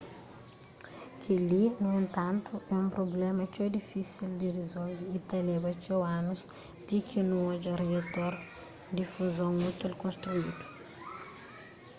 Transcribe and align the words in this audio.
kel-li 1.21 1.63
nu 1.81 1.89
entantu 2.01 2.51
é 2.73 2.75
un 2.85 2.89
prubléma 2.95 3.43
txeu 3.47 3.69
difísil 3.77 4.29
di 4.39 4.47
rizolve 4.59 5.01
y 5.15 5.17
ta 5.29 5.37
leba 5.49 5.71
txeu 5.81 6.01
anus 6.19 6.41
ti 6.85 6.97
ki 7.09 7.19
nu 7.29 7.35
odja 7.51 7.73
riator 7.83 8.33
di 8.95 9.03
fuzon 9.13 9.55
útil 9.69 9.93
konstrídu 10.03 10.53